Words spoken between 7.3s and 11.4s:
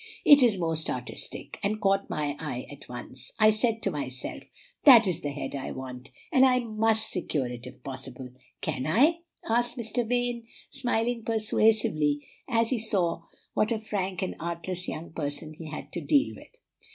it if possible.' Can I?" asked Mr. Vane, smiling